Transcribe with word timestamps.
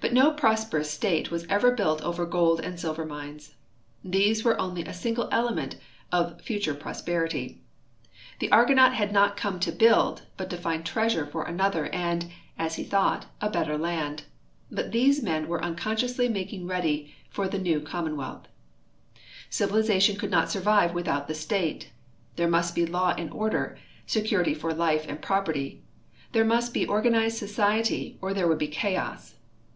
But 0.00 0.12
no 0.12 0.30
prosperous 0.30 0.88
state 0.88 1.28
Avas 1.28 1.44
ever 1.48 1.72
built 1.72 2.00
over 2.02 2.24
gold 2.24 2.60
and 2.60 2.78
silver 2.78 3.04
mines. 3.04 3.56
These 4.04 4.44
Avere 4.44 4.54
only 4.56 4.84
a 4.84 4.94
single 4.94 5.28
element 5.32 5.74
of 6.12 6.40
future 6.40 6.72
prosperity. 6.74 7.62
The 8.38 8.48
Argonaut 8.52 8.92
had 8.94 9.10
not 9.12 9.36
come 9.36 9.58
td 9.58 9.76
build, 9.76 10.22
but 10.36 10.50
to 10.50 10.56
find 10.56 10.86
treasure 10.86 11.26
for 11.26 11.42
another 11.42 11.86
and, 11.86 12.26
as 12.56 12.76
he 12.76 12.84
thought, 12.84 13.26
a 13.40 13.50
better 13.50 13.76
land; 13.76 14.22
but 14.70 14.92
these 14.92 15.20
men 15.20 15.48
Avere 15.48 15.62
unconsciously 15.62 16.28
making 16.28 16.68
ready 16.68 17.12
for 17.28 17.48
the 17.48 17.58
neAV 17.58 17.82
commonAvealth. 17.84 18.44
Civili 19.50 19.82
zation 19.82 20.16
could 20.16 20.30
not 20.30 20.48
survive 20.48 20.92
Avithout 20.92 21.26
the 21.26 21.34
state. 21.34 21.90
There 22.36 22.46
must 22.46 22.76
be 22.76 22.86
hiAV 22.86 23.18
and 23.18 23.32
order, 23.32 23.76
security 24.06 24.54
for 24.54 24.72
life 24.72 25.06
and 25.08 25.20
}>roperty. 25.20 25.80
There 26.30 26.44
must 26.44 26.72
be 26.72 26.86
organ 26.86 27.16
ized 27.16 27.36
society, 27.38 28.16
or 28.22 28.32
there 28.32 28.46
Avould 28.46 28.58
be 28.60 28.68
chaos. 28.68 29.34